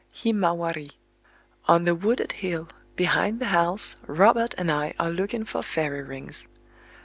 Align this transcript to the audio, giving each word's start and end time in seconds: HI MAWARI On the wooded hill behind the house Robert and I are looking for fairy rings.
HI 0.11 0.31
MAWARI 0.31 0.87
On 1.67 1.85
the 1.85 1.93
wooded 1.93 2.31
hill 2.31 2.67
behind 2.95 3.37
the 3.37 3.49
house 3.53 3.97
Robert 4.07 4.55
and 4.57 4.71
I 4.71 4.95
are 4.97 5.11
looking 5.11 5.45
for 5.45 5.61
fairy 5.61 6.01
rings. 6.01 6.47